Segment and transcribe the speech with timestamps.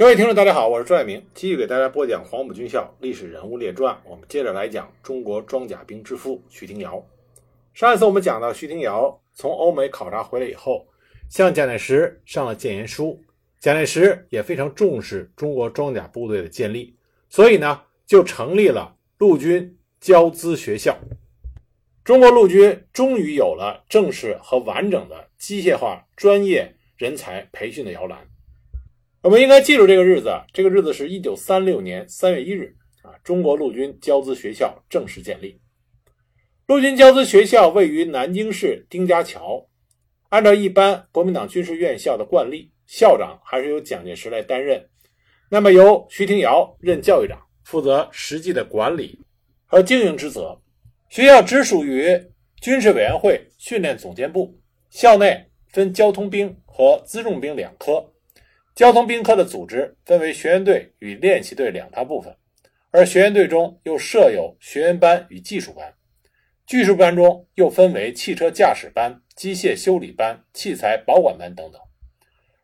[0.00, 3.94] 各位听众，大家好，我是朱爱明，继续给大家播讲黄埔军校历史人物列传。
[4.06, 7.04] 我们接着来讲中国装甲兵之父徐廷瑶。
[7.74, 10.86] 上一次我们讲到，徐廷瑶从欧美考察回来以后，
[11.28, 13.22] 向蒋介石上了谏言书。
[13.58, 16.96] 蒋介石也非常重视中国装甲部队的建立，
[17.28, 20.96] 所以呢，就成立了陆军教资学校。
[22.02, 28.29] 中国陆军终于有了正式和完整的机械化专业人才培训的摇篮。
[29.22, 35.60] 我们应该记住这个日子，这个日子是一九三六年三月一日啊，中国陆军教资学校正式建立。
[36.66, 39.68] 陆军教资学校位于南京市丁家桥，
[40.30, 44.88] 按照一般国民党军事院校的惯例，校长还是由蒋介石来担任，
[45.50, 49.20] 那么由徐廷瑶任教育长，负责实际的管理
[49.66, 50.58] 和经营职责。
[51.10, 52.18] 学校直属于
[52.62, 54.58] 军事委员会训练总监部，
[54.88, 58.10] 校内分交通兵和辎重兵两科。
[58.74, 62.34] 交通兵科的组织分为学员队与练习队两大部分，
[62.90, 65.94] 而学员队中又设有学员班与技术班，
[66.66, 71.80] 技术班中又分为汽车驾驶班、机械修理班、器材保管班等等。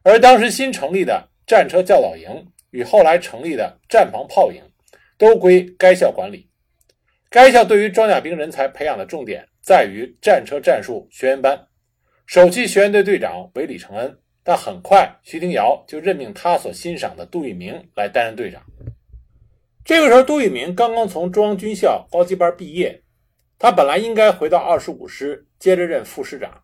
[0.02, 4.62] 而当时新成立的战车教导营与后来成立的战防炮营，
[5.18, 6.48] 都归该校管理。
[7.28, 11.66] 该校对于装甲兵人才培养的重点在于战车战术学员班，
[12.24, 14.16] 首期学员队队长为李承恩。
[14.48, 18.62] 但很快，徐廷瑶就任命他所欣赏的杜聿明来担任队长。
[19.84, 23.02] 这个时候，杜聿明刚刚从中央军校高级班毕业，
[23.58, 26.62] 他本来应该回到二十五师接着任副师长，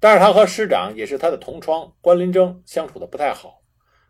[0.00, 3.62] 但是他和师长也是他的同窗关林征相处的不太好。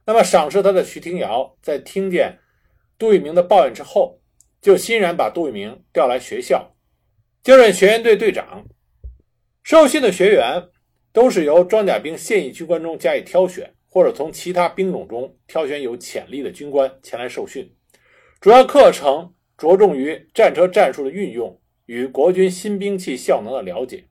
[0.06, 2.38] 那么，赏识他的徐廷瑶在听见
[2.96, 4.18] 杜聿明的抱怨之后，
[4.62, 6.74] 就欣然把杜聿明调来学校，
[7.42, 8.64] 就任学员队队长。
[9.62, 10.70] 受训的学员。
[11.12, 17.68] 都是由装甲兵现役军官中加以挑选，或者从其他兵种中挑选有潜力的军官前来受训。
[18.40, 24.04] 主要课程着重于战车战术的运用与国军新兵器效能的了解。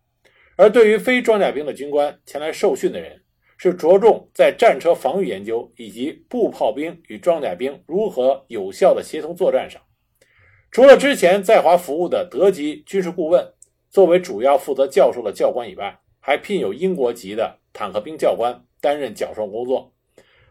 [0.56, 3.22] 而对于非装甲兵的军官前来受训的人，
[3.58, 9.82] 是着重在战车防御研究以及步炮兵与装甲兵如何有效的协同作战上。
[10.70, 13.54] 除了之前在华服务的德籍军事顾问
[13.90, 15.98] 作为主要负责教授的教官以外，
[16.30, 19.92] 还聘有英国籍的坦克兵教官担任教授工作，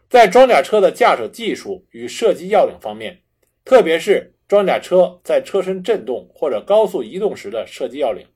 [0.09, 3.21] 在装甲车的驾驶技术与射击要领方面，
[3.63, 8.27] 特别是装甲车在车身震动或者高速移动时的射击要领，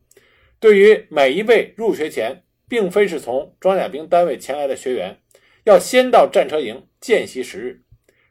[0.57, 5.17] 对于每一位入学前并非是从装甲兵单位前来的学员，
[5.65, 7.81] 要先到战车营见习十日，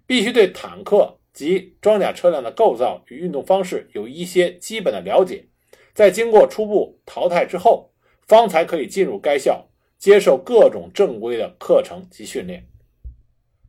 [0.07, 5.45] 必须对坦克及装甲车辆的构造与运动方式有一些基本的了解，
[5.93, 7.92] 在经过初步淘汰之后。
[8.27, 9.69] 方才可以进入该校
[9.99, 12.67] 接受各种正规的课程及训练。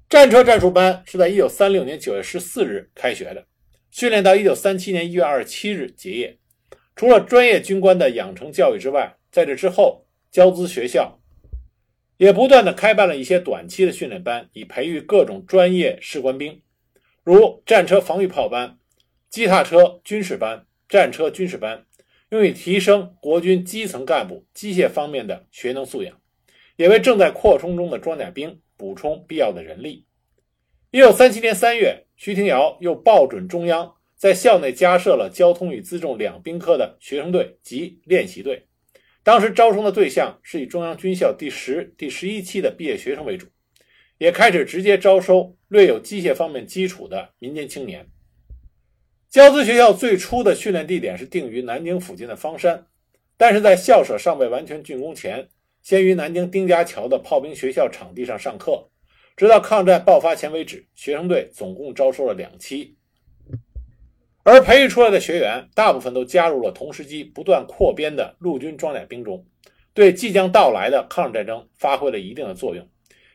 [0.10, 3.46] 战车战术班是在一九三六年九月十四日开学的，
[3.90, 6.38] 训练到一九三七年一月二十七日结业。
[6.96, 11.20] 除了专业军官的养成教育之外，在这之后，教资学校
[12.18, 16.62] 也不断的开办了一些短期的训练班，以培育各种专业士官兵，
[17.24, 18.78] 如战车防御炮班、
[19.30, 21.86] 机踏车军事班、战车军事班。
[22.34, 26.20] 用以提升国军基层干部机械方面的学能素养，
[26.78, 30.08] 也为正在扩充中的装甲兵补充必要的人力。
[30.90, 38.66] 一九三七年三月，徐廷瑶又报准中央，在校内加设了交通与辎重两兵科的学生队及练习队。
[39.22, 43.46] 当时招生的对象是以中央军校第十、第十一期的毕业学生为主，
[44.18, 48.10] 也开始直接招收略有机械方面基础的民间青年。
[49.34, 52.86] 教资学校最初的训练地点是定于南京附近的方山，
[53.36, 55.50] 但是在校舍尚未完全竣工前，
[55.82, 58.92] 先于南京丁家桥的炮兵学校场地上上课，
[59.36, 60.86] 直到抗战爆发前为止。
[60.94, 62.96] 学生队总共招收了两期，
[64.44, 69.44] 而培育出来的学员大部分都加入了同时期不断扩编的陆军装甲兵中，
[69.96, 72.88] 对即将到来的抗日战争发挥了一定的作用，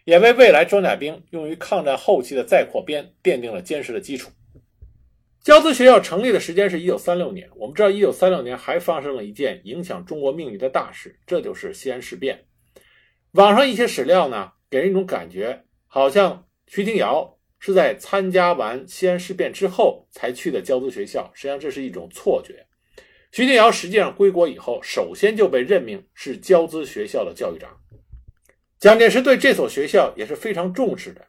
[0.05, 4.31] 也为未来装甲兵用于抗战后期的再扩编奠定了坚实的基础。
[5.49, 7.49] 教资学校成立的时间是一九三六年。
[7.57, 12.45] 我们知道，一九三六年还发生了一件影响中国命运的大事，这就是西安事变。
[13.31, 21.31] 网上一些史料呢，给人一种感觉，好像徐廷瑶是在参加完西安事变之后才去的教资学校。
[21.33, 22.67] 实际上，这是一种错觉。
[23.33, 27.75] 徐廷瑶实际上归国以后，首先就被任命是教资学校的教育长。
[28.79, 31.25] 蒋介石对这所学校也是非常重视的。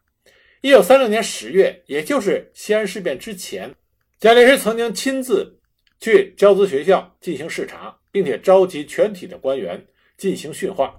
[0.59, 3.73] 一九三六年十月，也就是西安事变之前。
[4.19, 5.61] 蒋介石曾经亲自
[6.01, 9.87] 去教资学校进行视察，并且召集全体的官员
[10.17, 10.93] 进行训话。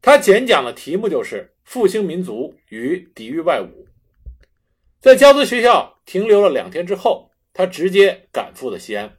[0.00, 3.68] 他简讲的题目就是“复兴民族与抵御外侮”。
[5.00, 9.18] 在交资学校停留了两天之后，他直接赶赴了西安。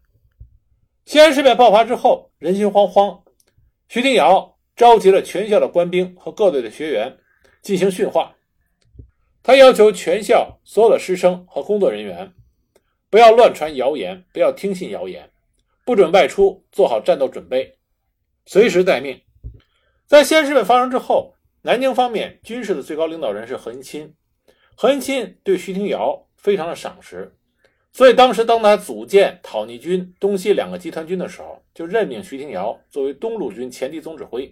[1.06, 3.22] 西安事变爆发之后，人心惶惶，
[3.88, 7.20] 徐廷瑶召集了全校的官兵和各队的学员
[7.62, 8.36] 进行训话。
[9.44, 12.34] 他要求全校所有的师生和工作人员
[13.10, 15.30] 不要乱传谣言，不要听信谣言，
[15.84, 17.78] 不准外出，做好战斗准备，
[18.46, 19.20] 随时待命。
[20.06, 21.34] 在西安事变发生之后，
[21.64, 24.14] 南京方面军事的最高领导人是何应钦。
[24.76, 27.36] 何应钦对徐廷瑶非常的赏识，
[27.92, 34.52] 所以当时当他组建讨逆军东西两个集团军的时候，就任命徐廷瑶作为东路军前敌总指挥。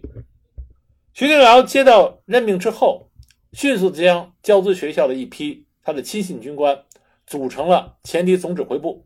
[1.13, 3.09] 徐廷瑶接到任命之后，
[3.53, 6.83] 迅速将交资学校的一批他的亲信军官
[7.27, 9.05] 组成了前敌总指挥部，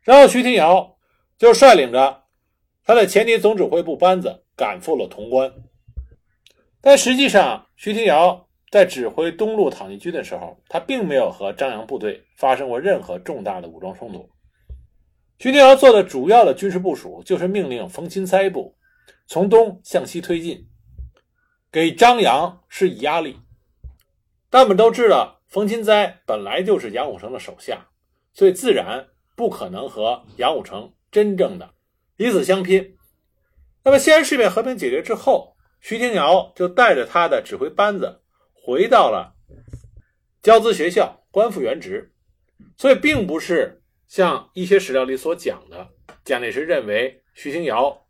[0.00, 0.96] 然后徐廷瑶
[1.36, 2.24] 就率领着
[2.82, 5.52] 他的前敌总指挥部班子赶赴了潼关。
[6.80, 8.46] 但实际上，徐廷瑶。
[8.70, 14.30] 在指挥东路讨逆军的时候，他并没有和张杨部队发生过任何重大的武装冲突。
[15.40, 18.76] 徐廷瑶做的主要的军事部署就是命令冯钦哉部
[19.26, 20.68] 从东向西推进，
[21.72, 23.40] 给张杨施以压力。
[24.48, 27.88] 但我们都知道，冯钦哉本来就是杨虎城的手下，
[28.32, 31.74] 所以自然不可能和杨虎城真正的
[32.16, 32.96] 以死相拼。
[33.82, 38.22] 那么，西安事变和平解决之后，徐廷瑶就带着他的指挥班子。
[38.52, 39.34] 回到了
[40.42, 42.12] 交资学校，官复原职，
[42.76, 45.88] 所以并不是像一些史料里所讲的，
[46.24, 48.06] 蒋介石认为徐廷瑶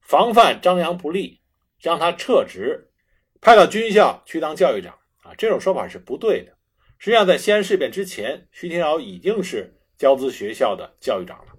[0.00, 1.40] 防范张扬不利，
[1.80, 2.90] 让他撤职，
[3.40, 4.92] 派到军校去当教育长
[5.22, 6.52] 啊，这种说法是不对的。
[7.02, 11.52] 实际上，在西安事变之前，徐廷瑶已经是交资学校的教育长了。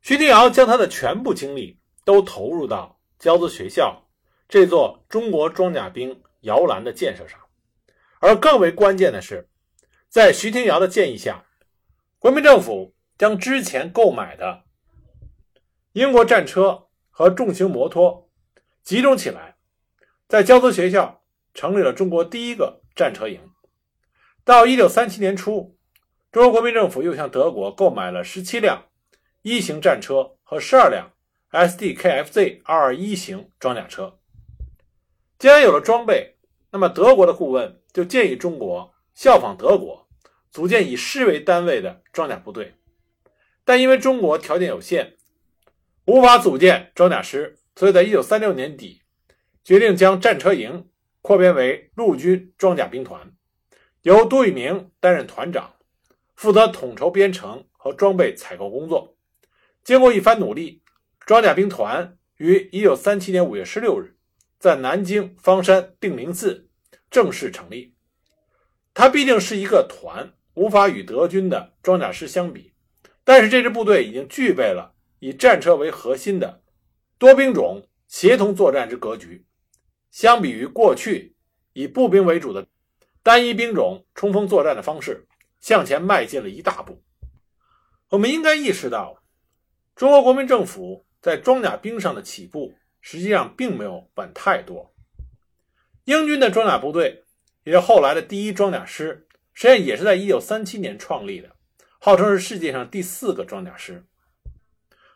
[0.00, 4.08] 徐廷瑶将他的全部精力都投入到交资学校
[4.48, 6.22] 这座中国装甲兵。
[6.40, 7.38] 摇篮的建设上，
[8.18, 9.50] 而更为关键的是，
[10.08, 11.44] 在徐廷瑶的建议下，
[12.18, 14.64] 国民政府将之前购买的
[15.92, 18.30] 英国战车和重型摩托
[18.82, 19.56] 集中起来，
[20.28, 21.22] 在交资学校
[21.52, 23.49] 成立了中国第一个战车营。
[24.50, 25.78] 到一九三七年初，
[26.32, 28.86] 中国国民政府又向德国购买了十七辆
[29.42, 31.12] 一型战车和十二辆
[31.52, 34.18] SDKFZ 二二一型装甲车。
[35.38, 36.34] 既然有了装备，
[36.72, 40.08] 那么德国的顾问就建议中国效仿德国，
[40.50, 42.74] 组建以师为单位的装甲部队。
[43.64, 45.16] 但因为中国条件有限，
[46.06, 49.02] 无法组建装甲师，所以在一九三六年底，
[49.62, 50.88] 决定将战车营
[51.22, 53.32] 扩编为陆军装甲兵团，
[54.02, 55.74] 由杜聿明担任团长，
[56.34, 59.16] 负责统筹编程和装备采购工作。
[59.82, 60.82] 经过一番努力，
[61.26, 64.16] 装甲兵团于一九三七年五月十六日。
[64.58, 66.68] 在南京方山定陵寺
[67.10, 67.94] 正式成立。
[68.92, 72.74] 它毕竟是一个团，无法与德军的装甲师相比。
[73.24, 76.62] 但是这支部队已经具备了以战车为核心的
[77.16, 79.46] 多兵种协同作战之格局。
[80.10, 81.36] 相比于过去
[81.72, 82.66] 以步兵为主的
[83.30, 85.28] 单一兵种冲锋作战的方式，
[85.60, 87.00] 向前迈进了一大步。
[88.08, 89.22] 我们应该意识到，
[89.94, 92.74] 中国国民政府在装甲兵上的起步。
[93.00, 94.92] 实际上并没有晚太多。
[96.06, 97.24] 英军的装甲部队，
[97.62, 101.54] 也是后来的第一装甲师，实际上也是在1937年创立的，
[102.00, 104.04] 号称是世界上第四个装甲师。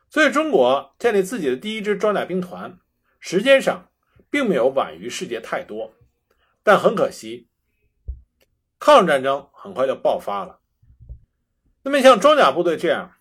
[0.09, 2.79] 所以，中国建立自己的第一支装甲兵团，
[3.19, 3.91] 时间上
[4.31, 5.93] 并没有晚于世界太多。
[6.63, 7.49] 但很可惜，
[8.85, 10.61] 抗日战争很快就爆发了。
[11.85, 13.15] 那么，像装甲部队这样，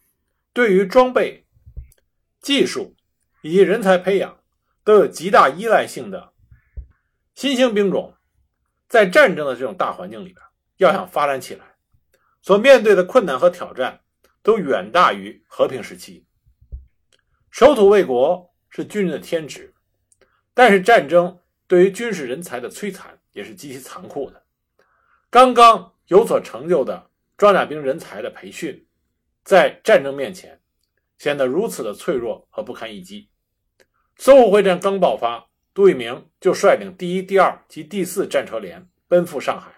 [0.52, 1.48] 对于装备、
[2.42, 2.98] 技术
[3.42, 4.42] 以及人才培养，
[4.84, 6.34] 都有极大依赖性的
[7.34, 8.14] 新兴兵种，
[8.90, 11.78] 在战争的这种大环境里边，要想发展起来，
[12.42, 14.02] 所面对的困难和挑战
[14.42, 16.28] 都远大于和平时期。
[17.50, 19.74] 守土卫国是军人的天职，
[20.54, 24.43] 但是战争对于军事人才的摧残也是极其残酷的。
[25.34, 28.86] 刚刚有所成就的装甲兵人才的培训，
[29.44, 30.62] 在战争面前
[31.18, 33.32] 显得如此的脆弱和不堪一击。
[34.16, 39.72] 淞沪会战刚爆发，杜聿明就率领第一、第二及第四战车连奔赴上海。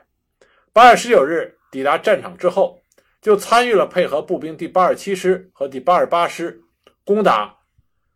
[0.73, 2.81] 八月十九日抵达战场之后，
[3.21, 6.61] 就参与了配合步兵第八十七师和第八十八师
[7.05, 7.59] 攻打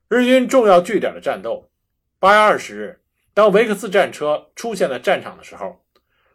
[0.10, 1.72] 日军重要据点的战斗。
[2.20, 3.02] 八月二十日，
[3.34, 5.86] 当维克斯战车出现在战场的时候，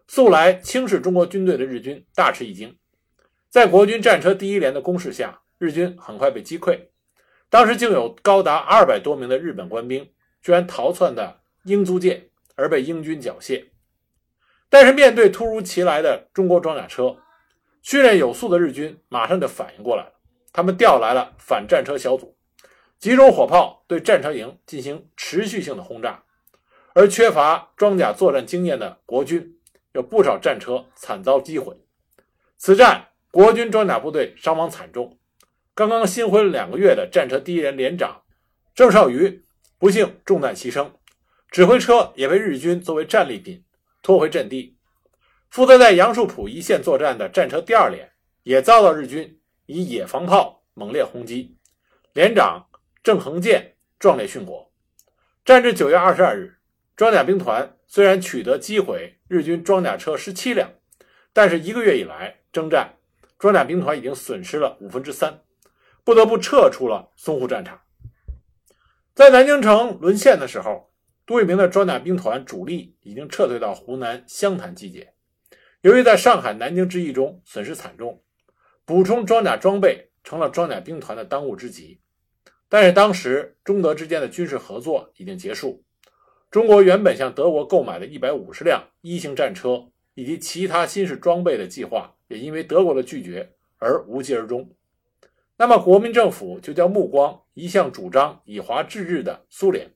[0.07, 2.77] 素来轻视中国军队的日军大吃一惊。
[3.51, 6.89] 在国军战车第一连的攻势下，日军很快被击溃。
[7.49, 10.11] 当时竟有高达二百多名的日本官兵
[10.43, 13.67] 居然逃窜的英租界，而被英军缴械。
[14.69, 17.17] 但是面对突如其来的中国装甲车，
[17.81, 20.13] 训练有素的日军马上就反应过来了，
[20.53, 22.37] 他们调来了反战车小组，
[22.99, 26.25] 集中火炮对战车营进行持续性的轰炸。
[26.93, 29.57] 而缺乏装甲作战经验的国军，
[29.95, 31.75] 有不少战车惨遭击毁。
[32.59, 35.19] 此战，国军装甲部队伤亡惨重。
[35.75, 38.23] 刚刚新婚两个月的战车第一连连长
[38.75, 39.45] 郑少瑜
[39.79, 40.91] 不幸中弹牺牲，
[41.49, 43.65] 指挥车也被日军作为战利品
[44.03, 44.77] 拖回阵地。
[45.51, 48.11] 负责在杨树浦一线作战的战车第二连
[48.43, 51.57] 也遭到日军以野防炮猛烈轰击，
[52.13, 52.67] 连长
[53.03, 54.73] 郑恒建壮烈殉国。
[55.45, 56.59] 战至九月二十二日。
[56.97, 60.71] 装甲兵团虽然取得击毁日军装甲车十七辆，
[61.33, 62.95] 但是一个月以来征战，
[63.37, 65.43] 装甲兵团已经损失了五分之三，
[66.05, 67.81] 不得不撤出了淞沪战场。
[69.13, 70.93] 在南京城沦陷的时候，
[71.27, 75.13] 杜聿明的装甲兵团主力已经撤退到湖南湘潭集结。
[75.81, 78.23] 由于在上海、南京之役中损失惨重，
[78.85, 82.01] 补充装甲装备成了装甲兵团的当务之急。
[82.69, 85.84] 但是当时中德之间的军事合作已经结束。
[86.55, 94.71] 中国原本向德国购买的一百五十辆一型战车以及其他新式装备的计划，也因为德国的拒绝而无疾而终。
[95.57, 99.91] 那么，国民政府就将目光移向主张以华制日的苏联。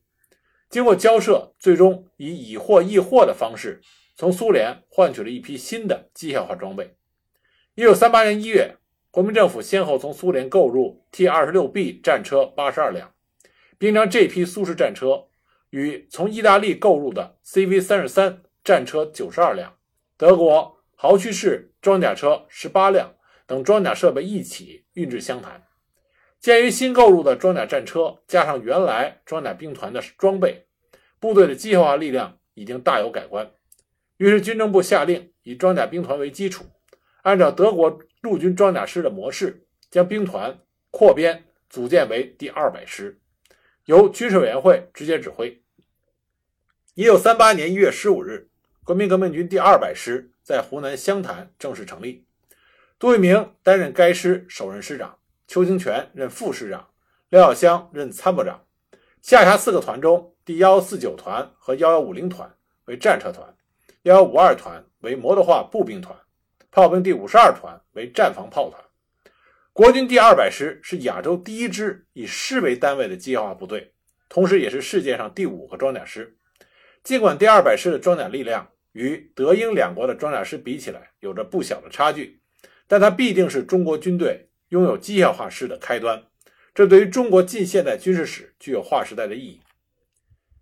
[0.69, 3.81] 经过交涉，最终以以货易货的方式，
[4.17, 6.97] 从苏联换取了一批新的机械化装备。
[7.77, 8.75] 一九三八年一月，
[9.13, 13.13] 国民政府先后从苏联购入 T 二十六 B 战车八十二辆，
[13.79, 15.27] 并将这批苏式战车。
[15.71, 19.77] 与从意大利购入的 CV 三十三战车九十二辆、
[20.17, 23.15] 德国豪驱式装甲车十八辆
[23.47, 25.65] 等装甲设备一起运至湘潭。
[26.41, 30.67] 鉴于新购入的装甲战车加上原来装甲兵团的装备，
[31.19, 33.51] 部队的机械化力量已经大有改观。
[34.19, 36.65] 于是军政部下令以装甲兵团为基础，
[37.23, 40.59] 按照德国陆军装甲师的模式，将兵团
[40.91, 43.21] 扩编组建为第二百师。
[43.89, 45.63] 由军事委员会直接指挥。
[46.93, 48.51] 一九三八年一月十五日，
[48.85, 52.27] 国民革命军第二百师在湖南湘潭正式成立。
[52.99, 55.17] 杜聿明担任该师首任师长，
[55.47, 56.91] 邱清泉任副师长，
[57.31, 58.63] 廖耀湘任参谋长。
[59.23, 62.55] 下辖四个团中，第幺四九团和幺幺五零团
[62.85, 63.57] 为战车团，
[64.03, 66.15] 幺幺五二团为摩托化步兵团，
[66.71, 68.85] 炮兵第五十二团为战防炮团。
[69.79, 73.93] 国军第二百师是亚洲第一支以师为单位的机械化部队，
[74.29, 76.37] 同时也是世界上第五个装甲师。
[77.05, 82.41] 尽管第二百师的装甲力量与德英两国的装甲师比起来有着不小的差距，
[82.89, 86.25] 但它必定是中国军队拥有机械化师的开端。
[86.75, 89.61] 这对于中国近现代军事史具有划时代的意义。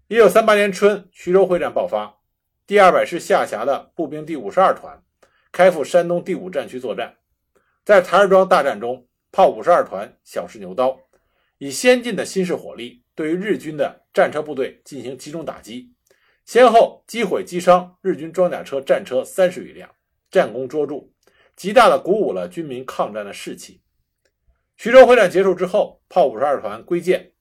[0.09, 2.19] 一九三八年春，徐州会战爆发，
[2.67, 5.03] 第二百师下辖的步兵第五十二团
[5.51, 7.17] 开赴山东第五战区作战。
[7.83, 9.06] 在台儿庄大战中，
[9.37, 10.99] 炮五十二团小试牛刀，
[11.59, 15.93] 以先进的新式火力对于日军的战车部队进行集中打击，
[16.47, 19.95] 先后击毁击伤日军装甲车战车三十余辆，
[20.31, 21.11] 战功卓著，
[21.55, 23.83] 极大的鼓舞了军民抗战的士气。
[24.79, 27.33] 徐州会战结束之后，炮五十二团归建。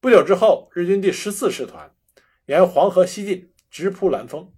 [0.00, 1.94] 不久之后，日军第十四师团
[2.46, 4.52] 沿黄河西进，直扑兰丰。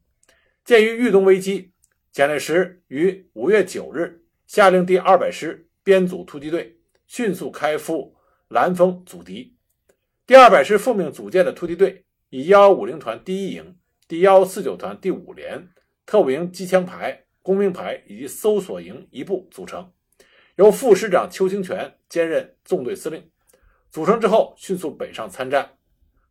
[0.64, 1.74] 鉴于豫东危机，
[2.12, 4.24] 蒋介石于五月九日。
[4.46, 6.77] 下令第二百师编组突击队，
[7.08, 8.14] 迅速开赴
[8.48, 9.56] 兰丰阻敌。
[10.26, 15.68] 第二百师奉命组建的突击队以幺幺五零团第一营、第幺四九团第五连、
[16.04, 19.90] 特务营机枪排、工兵排以及搜索营一部组成，
[20.56, 23.28] 由副师长邱清泉兼任纵队司令。
[23.90, 25.78] 组成之后，迅速北上参战。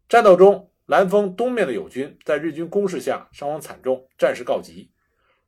[0.07, 4.91] 战斗中，兰峰东面的友军在日军攻势下伤亡惨重，战事告急。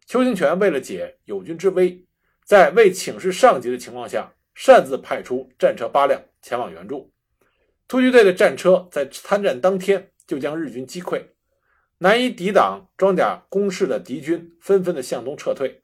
[0.08, 2.04] 邱清泉为了解友军之危。
[2.44, 7.12] 在未请示上级的情况下，擅自派出战车八辆前往援助。
[7.88, 11.24] 突击队的战车在参战当天就将日军击溃，
[11.98, 15.84] 难以抵挡装甲攻势的敌军纷纷的向东撤退。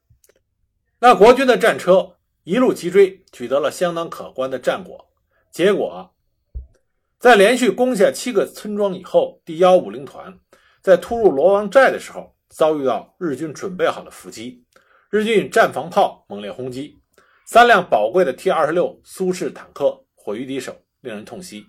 [1.00, 5.10] 那国军的战车一路急追，取得了相当可观的战果。
[5.50, 6.14] 结果，
[7.18, 10.38] 在连续攻下七个村庄以后，第幺五零团
[10.80, 14.64] 在突入罗王寨的时候，遭遇到日军准备好的伏击。
[15.10, 17.00] 日军战防炮猛烈轰击，
[17.48, 21.64] 三辆宝贵的 T 二十六苏式坦克毁于敌手，令人痛惜。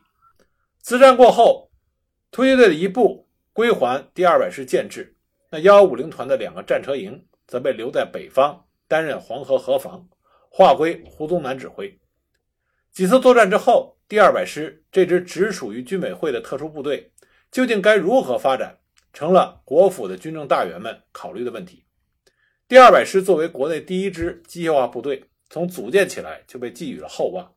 [0.81, 1.69] 此战过后，
[2.31, 5.15] 突击队的一部归还第二百师建制，
[5.51, 10.09] 那幺幺五零团的两个战车营则被留在北方担任黄河河防，
[10.49, 11.99] 划归胡宗南指挥。
[12.91, 17.13] 几次作战之后，第二百师这支直属于军委会的特殊部队
[17.51, 18.79] 究竟该如何发展，
[19.13, 21.85] 成了国府的军政大员们考虑的问题。
[22.67, 27.53] 第二百师作为国内第一支机械化部队，从组建起来就被寄予了厚望。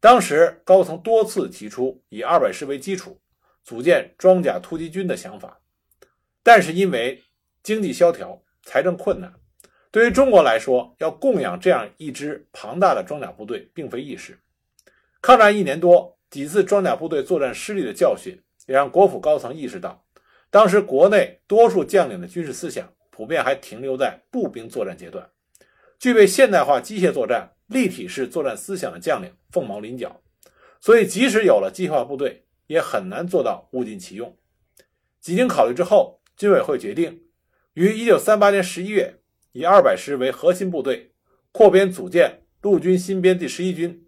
[0.00, 3.20] 当时高层多次提出以二百师为基础
[3.62, 5.60] 组建装甲突击军的想法，
[6.42, 7.22] 但是因为
[7.62, 9.32] 经济萧条、财政困难，
[9.92, 14.36] 对于中国来说，要供养这样一支庞大的装甲部队并非易事。
[15.20, 20.04] 抗战一年多，几次装甲部队作战失利的教训，也让国府高层意识到，
[20.50, 25.30] 当时国内多数将领的军事思想普遍还停留在步兵作战阶段，
[26.02, 27.54] 具备现代化机械作战。
[27.68, 30.20] 立体式作战思想的将领凤毛麟角，
[30.78, 34.36] 所以即使有了机械化部队，也很难做到物尽其用。
[35.20, 37.22] 几经考虑之后，军委会决定
[37.72, 39.20] 于1938年11月
[39.52, 41.12] 以200师为核心部队，
[41.50, 44.04] 扩编组建陆军新编第十一军，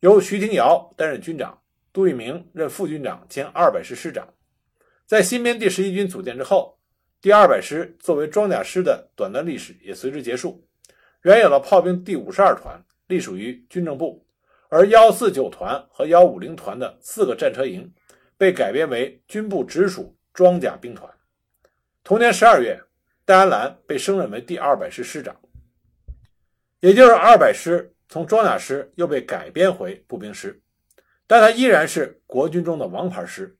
[0.00, 4.28] 由徐廷瑶担任军长，杜聿明任副军长兼200师师长。
[5.06, 6.78] 在新编第十一军组建之后，
[7.22, 10.68] 第200师作为装甲师的短暂历史也随之结束，
[11.26, 12.80] 原有的炮兵第五十二团。
[13.08, 14.24] 隶属于军政部，
[14.68, 17.92] 而幺四九团和幺五零团的四个战车营
[18.36, 21.08] 被改编为军部直属装甲兵团。
[22.02, 22.80] 同年十二月，
[23.24, 25.36] 戴安澜被升任为第二百师师长，
[26.80, 30.60] 也就是二百师从装甲师又被改编回步兵师，
[31.28, 33.56] 但他依然是国军中的王牌师。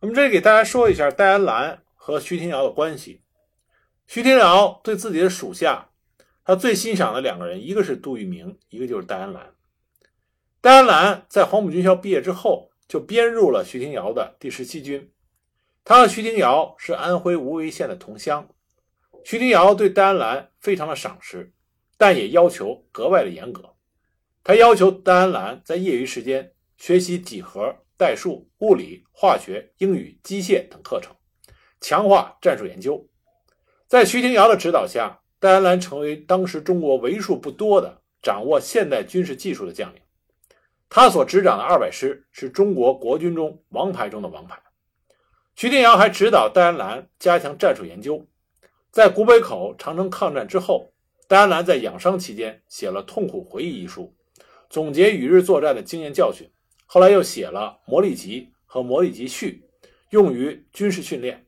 [0.00, 3.22] 我们这里给大家说一下戴安澜和徐廷瑶的关系。
[4.06, 5.90] 徐廷瑶对自己的属下。
[6.46, 9.54] 他最欣赏的两个人，一个是杜聿明，一个就是戴安澜。
[10.60, 15.10] 戴安澜在黄埔军校毕业之后，就编入了徐廷瑶的第十七军。
[15.84, 18.46] 他和徐廷瑶是安徽无为县的同乡。
[19.24, 21.54] 徐廷瑶对戴安澜非常的赏识，
[21.96, 23.74] 但也要求格外的严格。
[24.42, 31.16] 他要求戴安澜在业余时间学习几何、代数、物理、化学、英语、机械等课程，
[31.80, 33.08] 强化战术研究。
[33.86, 35.22] 在徐廷瑶的指导下。
[35.38, 40.00] 戴安澜成为当时中国为数不多的掌握现代军事技术的将领，
[40.88, 44.58] 他所执掌的二百师是中国国军中王牌中的王牌。
[45.54, 48.26] 徐天瑶还指导戴安澜加强战术研究。
[48.90, 50.92] 在古北口、长城抗战之后，
[51.28, 54.14] 戴安澜在养伤期间写了《痛苦回忆》一书，
[54.70, 56.50] 总结与日作战的经验教训。
[56.86, 59.64] 后来又写了《磨砺集》和《磨砺集序》，
[60.10, 61.46] 用于军事训练。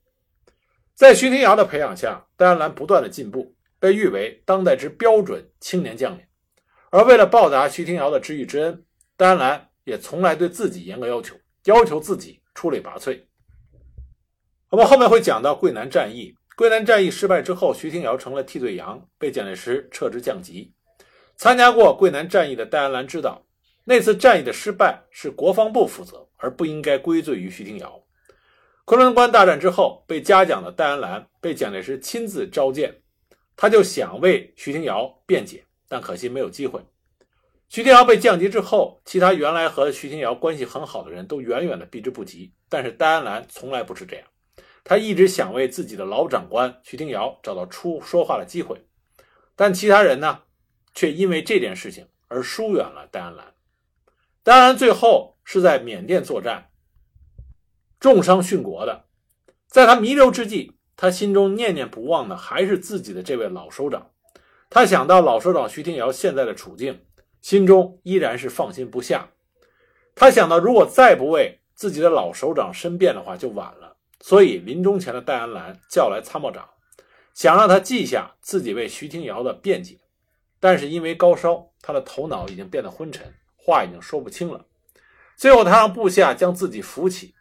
[0.95, 3.56] 在徐廷瑶的培养下，戴安澜不断的进步。
[3.79, 6.25] 被誉为当代之标准青年将领，
[6.91, 8.85] 而为了报答徐廷瑶的知遇之恩，
[9.17, 13.21] 戴安澜也从来对自己严格要求，要求自己出类拔萃。
[14.71, 20.73] 我们后面会讲到桂南战役，桂南战役失败之后，徐廷瑶成了替罪羊，被蒋介石撤职降级。
[21.37, 23.47] 参加过桂南战役的戴安澜知道，
[23.85, 28.03] 那次战役的失败是国防部负责，而不应该归罪于徐廷瑶。
[28.85, 33.03] 昆仑关大战之后，被嘉奖的戴安澜被蒋介石亲自召见。
[33.57, 36.81] 他就想为徐廷瑶辩解，但可惜没有机会。
[37.69, 42.53] 徐廷瑶被降级之后，其他原来和徐廷瑶关系很好的人都远远的避之不及。
[42.69, 44.27] 但是戴安澜从来不是这样，
[44.85, 48.85] 他一直想为自己的老长官徐廷瑶找到出说话的机会，
[49.55, 50.43] 但其他人呢，
[50.95, 53.55] 却因为这件事情而疏远了戴安澜。
[54.43, 56.71] 戴安澜最后是在缅甸作战，
[57.99, 59.07] 重伤殉国的，
[59.67, 60.76] 在他弥留之际。
[60.97, 64.11] 他心中念念不忘的还是自己的这位老首长，
[64.71, 67.05] 他想到老首长徐廷瑶现在的处境，
[67.43, 69.29] 心中依然是放心不下。
[70.15, 73.97] 他想到，如果再不为自己的老首长申辩的话，就晚了。
[74.21, 76.67] 所以临终前的戴安澜叫来参谋长，
[77.35, 79.99] 想让他记下自己为徐廷瑶的辩解。
[80.59, 84.65] 但是因为高烧，他的头脑已经变得昏沉，话已经说不清了。
[85.37, 87.35] 最后，他让部下将自己扶起，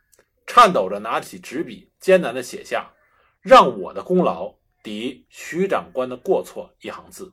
[0.46, 2.92] 颤抖着拿起纸笔，艰难地写下。
[3.46, 7.32] 让我的功劳抵徐长官的过错一行字，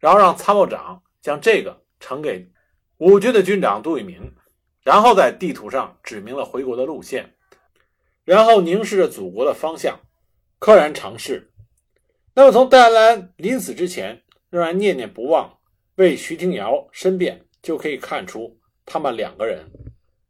[0.00, 2.50] 然后让参谋长将这个呈给
[2.96, 4.34] 五军的军长杜聿明，
[4.82, 7.36] 然后在地图上指明了回国的路线，
[8.24, 10.00] 然后凝视着祖国的方向，
[10.58, 11.52] 溘然长逝。
[12.34, 15.58] 那么从戴安澜临死之前仍然念念不忘
[15.94, 19.70] 为徐廷瑶申辩，就可以看出他们两个人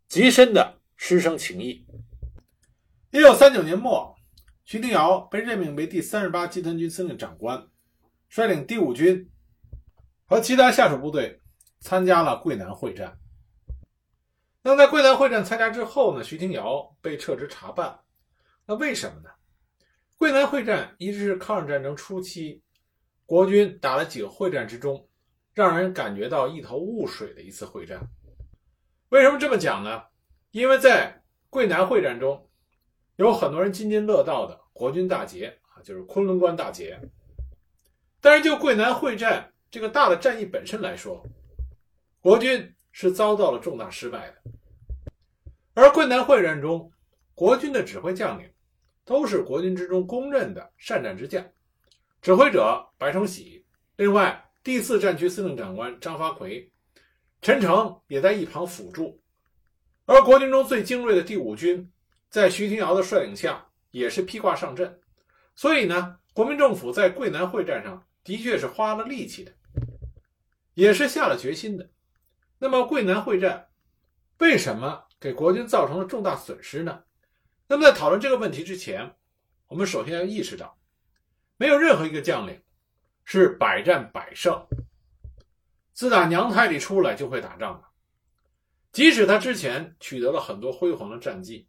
[0.08, 1.86] 极深的师生情谊。
[3.12, 4.14] 一九三九年末。
[4.66, 7.68] 徐廷瑶被任命为第三十八集团军司令长官，
[8.28, 9.30] 率领第五军
[10.24, 11.40] 和其他下属部队
[11.78, 13.16] 参加了桂南会战。
[14.62, 16.24] 那在桂南会战参加之后呢？
[16.24, 18.00] 徐廷瑶被撤职查办。
[18.66, 19.30] 那为什么呢？
[20.16, 22.60] 桂南会战一直是抗日战争初期
[23.24, 25.08] 国军打了几个会战之中，
[25.54, 28.00] 让人感觉到一头雾水的一次会战。
[29.10, 30.02] 为什么这么讲呢？
[30.50, 32.42] 因为在桂南会战中。
[33.16, 37.00] 有很多人津津乐道的国军大捷啊，就是昆仑关大捷。
[38.20, 41.24] 但是就桂南会战这个大的战役本身来说，
[42.20, 44.36] 国军是遭到了重大失败的。
[45.74, 46.90] 而桂南会战中，
[47.34, 48.50] 国军的指挥将领
[49.04, 51.44] 都是国军之中公认的善战之将，
[52.20, 53.64] 指挥者白崇禧，
[53.96, 56.72] 另外第四战区司令长官张发奎、
[57.40, 59.20] 陈诚也在一旁辅助。
[60.06, 61.90] 而国军中最精锐的第五军，
[62.28, 65.00] 在徐廷瑶的率领下，也是披挂上阵。
[65.54, 68.02] 所以呢，国民政府在桂南会战上。
[68.26, 69.52] 的确是花了力气的，
[70.74, 71.88] 也是下了决心的。
[72.58, 73.68] 那么桂南会战
[74.38, 77.04] 为什么给国军造成了重大损失呢？
[77.68, 79.14] 那么在讨论这个问题之前，
[79.68, 80.76] 我们首先要意识到，
[81.56, 82.60] 没有任何一个将领
[83.24, 84.66] 是百战百胜，
[85.92, 87.84] 自打娘胎里出来就会打仗的。
[88.90, 91.68] 即使他之前取得了很多辉煌的战绩，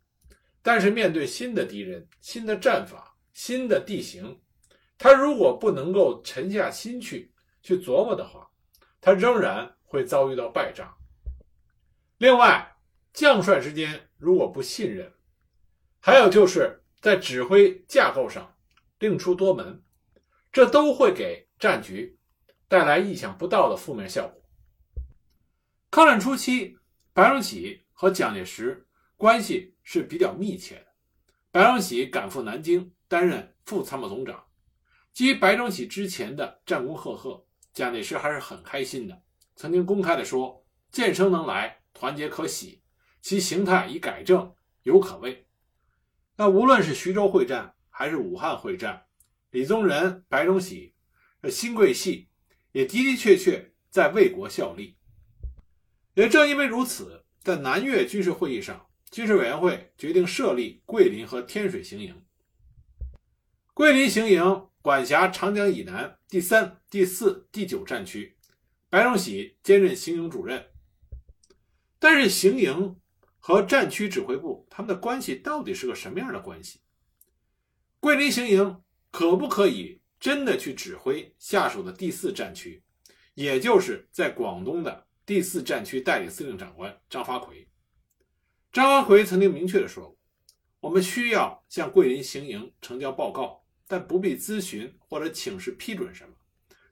[0.68, 4.38] 但是面对新的敌人、新的战法、新的地形。
[4.98, 7.32] 他如果不能够沉下心去
[7.64, 8.52] 去琢磨的话，
[9.00, 10.94] 他仍然会遭遇到败仗。
[12.18, 12.76] 另外，
[13.14, 15.14] 将帅之间如果不信任，
[16.02, 18.54] 还有就是在指挥架构上
[19.00, 19.82] 另出多门，
[20.52, 22.20] 这都会给战局
[22.68, 24.44] 带来意想不到的负面效果。
[25.90, 26.78] 抗战初期，
[27.14, 28.86] 白崇禧和蒋介石
[29.18, 30.86] 关系是比较密切的，
[31.50, 34.46] 白崇禧赶赴南京担任副参谋总长。
[35.12, 39.24] 基于白崇禧之前的战功赫赫，蒋介石还是很开心的，
[39.56, 42.84] 曾经公开的说：“剑生能来，团结可喜，
[43.20, 44.54] 其形态已改正，
[44.84, 45.48] 犹可畏。”
[46.38, 49.08] 那无论是徐州会战还是武汉会战，
[49.50, 50.94] 李宗仁、白崇禧、
[51.50, 52.30] 新桂系
[52.72, 54.96] 也的的确确在为国效力。
[56.14, 62.24] 也正因为如此，在南越军事会议上，军事委员会决定设立桂林和天水行营。
[63.74, 64.68] 桂林行营。
[64.80, 68.38] 管辖长江以南第三、第四、第九战区，
[68.90, 70.68] 白崇禧兼任行营主任。
[72.00, 72.96] 但是行营
[73.38, 76.80] 和战区指挥部他们的关系到底是个什么样的关系？
[78.00, 82.82] 桂林行营可不可以真的去指挥下属的第四战区，
[83.34, 87.68] 也就是在广东的第四战区代理司令长官张发奎？
[88.78, 90.16] 张发奎曾经明确的说过
[90.82, 96.36] ：“我们需要向桂林行营呈交报告。”但不必咨询或者请示批准什么，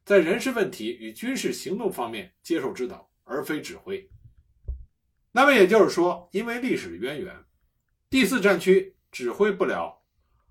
[0.03, 4.09] 在人事问题与军事行动方面接受指导，而非指挥。
[5.31, 7.35] 那么也就是说，因为历史渊源，
[8.09, 10.01] 第四战区指挥不了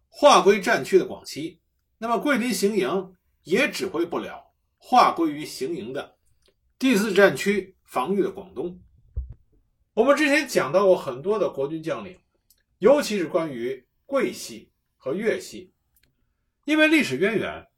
[0.08, 1.58] 划归战区的广西，
[1.98, 6.16] 那么桂林行营也指挥不了划归于行营的
[6.78, 8.78] 第四战区防御的广东。
[9.94, 12.18] 我们之前讲到过很多的国军将领，
[12.78, 15.72] 尤其是关于桂系和粤系。
[16.64, 17.68] 因为历史渊源，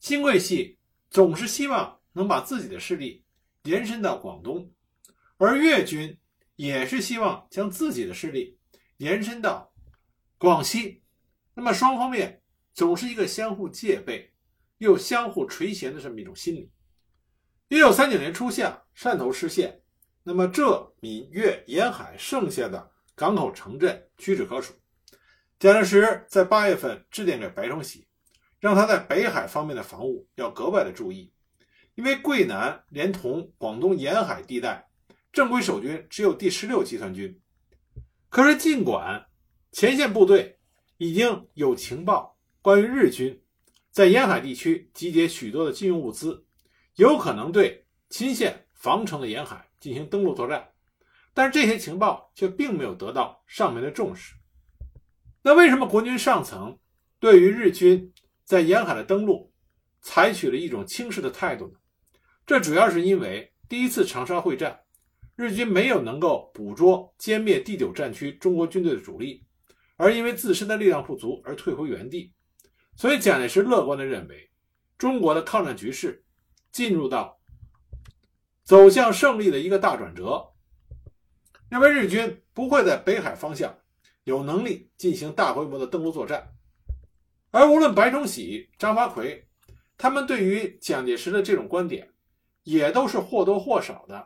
[0.00, 0.78] 新桂系
[1.10, 3.24] 总是希望能把自己的势力
[3.62, 4.72] 延伸到广东，
[5.36, 6.18] 而粤军
[6.56, 8.58] 也是希望将自己的势力
[8.96, 9.72] 延伸到
[10.38, 11.04] 广西。
[11.54, 12.42] 那么双方面
[12.74, 14.32] 总是一个相互戒备
[14.78, 16.68] 又相互垂涎的这么一种心理。
[17.68, 19.82] 一九三九年初夏，汕头失陷，
[20.22, 24.74] 那么浙闽粤沿海剩下的港口城镇屈指可数。
[25.58, 28.06] 蒋介石在八月份致电给白崇禧。
[28.60, 31.32] 让他在北海方面的防务要格外的注意，
[31.94, 34.86] 因为桂南连同广东沿海地带
[35.32, 37.40] 正规守军只有第十六集团军，
[38.28, 39.26] 可是尽管
[39.72, 40.58] 前线部队
[40.98, 43.42] 已经有情报关于日军
[43.90, 46.44] 在沿海地区集结许多的军用物资，
[46.96, 50.68] 有可能对钦县防城的沿海进行登陆作战，
[51.34, 54.36] 但是这些情报却并没有得到上面的重视。
[55.42, 56.78] 那为什么国军上层
[57.18, 58.12] 对于日军？
[58.44, 59.52] 在沿海的登陆，
[60.00, 61.74] 采取了一种轻视的态度呢。
[62.44, 64.80] 这主要是因为第一次长沙会战，
[65.36, 69.46] 日军没有能够捕捉歼灭第九战区中国军队的主力，
[69.96, 72.32] 而因为自身的力量不足而退回原地。
[72.96, 74.50] 所以蒋介石乐观地认为，
[74.98, 76.24] 中国的抗战局势
[76.72, 77.39] 进入到
[78.70, 80.52] 走向胜利的一个大转折，
[81.68, 83.76] 认为日军不会在北海方向
[84.22, 86.52] 有能力进行大规模的登陆作战。
[87.50, 89.48] 而无论白崇禧、张发奎，
[89.98, 92.12] 他们对于蒋介石的这种观点，
[92.62, 94.24] 也都是或多或少的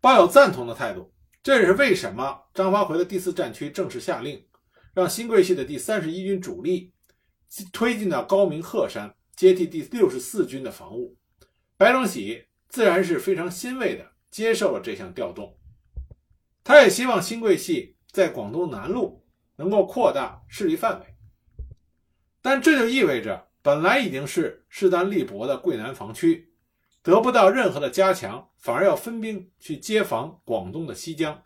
[0.00, 1.12] 抱有赞同的态度。
[1.42, 4.42] 这也是为什么张发奎的第四战区正式下令，
[4.94, 6.94] 让新桂系的第三十一军主力
[7.70, 11.18] 推进到高明鹤山，接替第六十四军的防务。
[11.76, 15.58] 白崇禧自然是非常欣慰的接受了这项调动，
[16.62, 19.24] 他也希望新桂系在广东南路
[19.56, 21.06] 能够扩大势力范围。
[22.42, 26.52] 但这就意味着本来已经是势单力薄的桂南防区，
[27.02, 31.42] 得不到任何的加强，反而要分兵去接防广东的西江。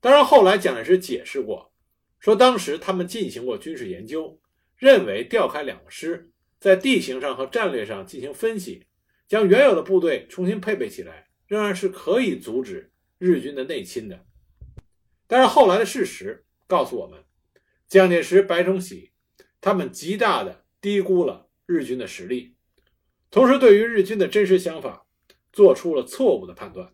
[0.00, 1.72] 当然，后来蒋介石解释过，
[2.18, 4.38] 说当时他们进行过军事研究，
[4.76, 8.86] 认为调开两个师，在地形上和战略上进行分析，
[9.28, 14.24] 将原有的部队重新配备起来，仍然是可以阻止日军的内侵的。
[15.26, 17.22] 但是后来的事实告诉我们，
[17.86, 19.12] 蒋介石、白崇禧
[19.60, 22.56] 他们极大的低估了日军的实力，
[23.30, 25.06] 同时对于日军的真实想法
[25.52, 26.92] 做出了错误的判断。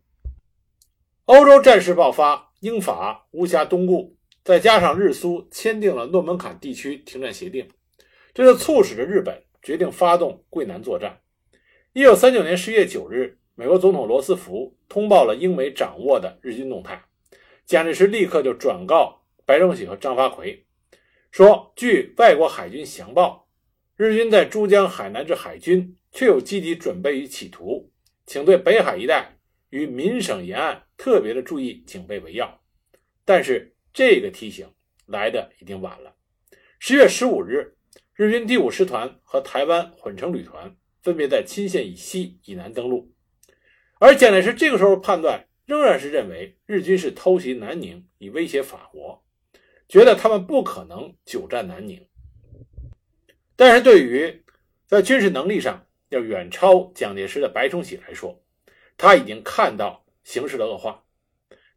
[1.25, 2.51] 欧洲战事爆发。
[2.61, 7.69] 英法无暇东顾，再加上日苏签订了诺门坎地区停战协定，
[8.33, 11.21] 这就促使着日本决定发动桂南作战。
[11.97, 17.05] 一九三九年十月九日，美国总统罗斯福通报了英美掌握的日军动态，
[17.67, 20.67] 蒋介石立刻就转告白崇禧和张发奎，
[21.31, 23.47] 说：据外国海军详报，
[23.95, 27.93] 日军在珠江海南之海军确有积极准备与企图，
[28.27, 29.39] 请对北海一带。
[29.71, 32.61] 与闽省沿岸特别的注意警备为要，
[33.25, 34.69] 但是这个提醒
[35.07, 36.17] 来的已经晚了。
[36.81, 37.77] 十月十五日，
[38.15, 43.13] 日军第五师团和台湾混成旅团分别在钦县以西、以南登陆，
[44.01, 49.23] 而蒋介石这个时候判断仍然是认为日军是偷袭南宁以威胁法国，
[49.87, 52.07] 觉得他们不可能久战南宁。
[53.55, 54.43] 但是对于
[54.87, 58.43] 在军事能力上要远超蒋介石的白崇禧来说，
[58.97, 61.05] 他已经看到形势的恶化。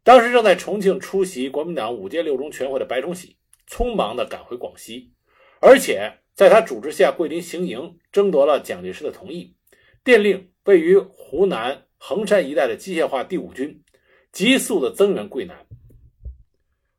[0.02, 3.36] 当时正在重庆出席国民党五届六中全会的白崇禧，
[3.68, 5.12] 匆忙地赶回广西，
[5.60, 9.56] 而且在他主持下桂林行营，争夺了蒋介石的同意，
[10.04, 13.82] 电令位于湖南衡山一带的机械化第五军
[14.30, 15.66] 急速的增援桂南。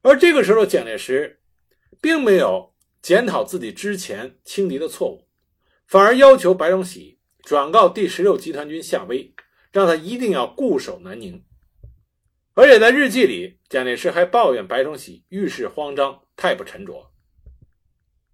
[0.01, 1.39] 而这个时候，蒋介石
[2.01, 5.25] 并没有检讨自己之前轻敌的错误，
[5.87, 9.33] 反而要求白崇禧转告第十六集团军夏威。
[9.71, 11.45] 让他一定要固守南宁，
[12.55, 17.08] 而且在日记里，蒋介石还抱怨白崇禧遇事慌张，太不沉着。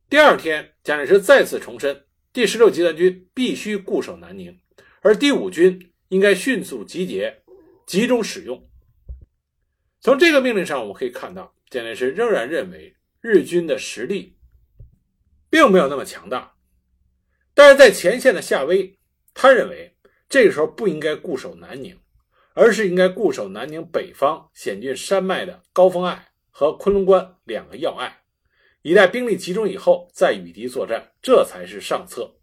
[0.09, 4.59] 第二天，蒋介石再次重申，第十六集团军必须固守南宁，
[5.01, 7.43] 而第五军应该迅速集结，
[7.85, 8.69] 集中使用。
[10.01, 14.37] 从这个命令上，我们可以看到，蒋介石仍然认为日军的实力
[15.49, 16.55] 并没有那么强大，
[17.53, 18.97] 但是在前线的夏威，
[19.33, 19.91] 他认为。
[20.27, 21.95] 这个时候不应该固守南宁，
[22.55, 28.23] 而是应该固守南宁北方险峻山脉的高峰隘和昆仑关两个要隘，
[28.87, 32.35] 以待兵力集中以后再与敌作战，这才是上策。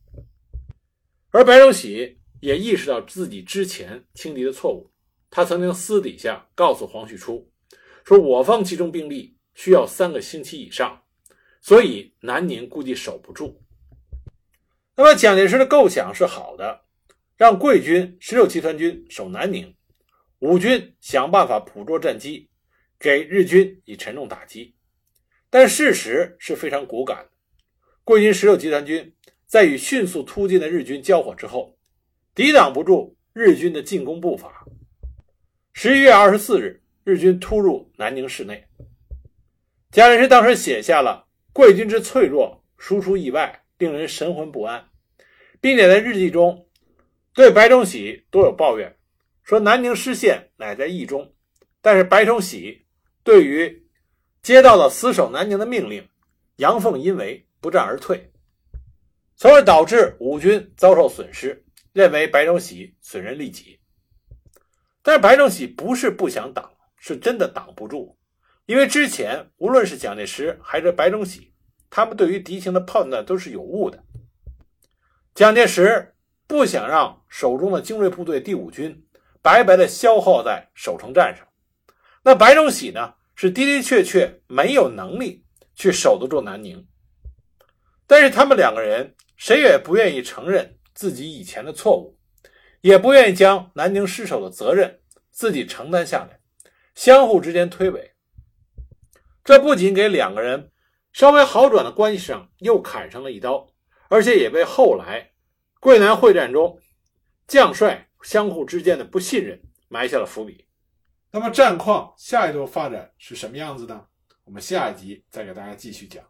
[1.31, 4.91] 而白崇禧也意识到自己之前轻敌的错误，
[5.31, 7.49] 他曾经私底下告诉黄旭初
[8.05, 11.01] 说：“我方集中兵力需要三个星期以上，
[11.61, 13.63] 所以南宁估计守不住。”
[14.99, 16.81] 那么蒋介石的构想是好的。
[17.37, 19.73] 让桂军十六集团军守南宁，
[20.41, 22.51] 五军想办法捕捉战机，
[22.99, 24.75] 给日军以沉重打击。
[25.53, 27.29] 但事实是非常骨感的。
[28.05, 29.13] 桂军十六集团军
[29.45, 31.77] 在与迅速突进的日军交火之后，
[32.35, 34.65] 抵挡不住日军的进攻步伐。
[35.75, 38.65] 十一月二十四日，日军突入南宁市内。
[39.91, 44.83] 蒋介石当时写下了“桂军之脆弱，输出意外，令人神魂不安”，
[45.61, 46.67] 并且在日记中。
[47.35, 48.97] 对白崇禧多有抱怨，
[49.43, 51.35] 说南宁失陷乃在意中。
[51.83, 52.87] 但是白崇禧
[53.23, 53.87] 对于
[54.43, 56.09] 接到了死守南宁的命令，
[56.57, 58.33] 阳奉阴违，不战而退，
[59.37, 63.79] 从而导致五军遭受损失，认为白崇禧损人利己。
[65.03, 68.17] 但是白崇禧不是不想挡，是真的挡不住，
[68.67, 71.53] 因为之前无论是蒋介石还是白崇禧，
[71.89, 74.03] 他们对于敌情的判断都是有误的。
[75.35, 76.09] 蒋介石。
[76.45, 79.07] 不想让手中的精锐部队第五军
[79.41, 81.49] 白白的消耗在守城战上，
[82.23, 86.87] 那白崇禧呢是的的确确没有能力去守得住南宁，
[88.07, 92.17] 但是他们两个人谁也不愿意承认自己以前的错误，
[92.83, 95.01] 也不愿意将南宁失守的责任
[95.33, 96.39] 自己承担下来，
[96.95, 98.11] 相互之间推诿，
[99.43, 100.71] 这不仅给两个人
[101.13, 103.67] 稍微好转的关系上又砍上了一刀，
[104.07, 105.33] 而且也为后来。
[105.81, 106.79] 桂南会战中，
[107.49, 110.65] 将帅相互之间的不信任埋下了伏笔。
[111.35, 114.07] 那么战况下一步发展是什么样子呢？
[114.45, 116.23] 我们下一集再给大家继续讲。